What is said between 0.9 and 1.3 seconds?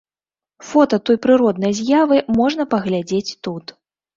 той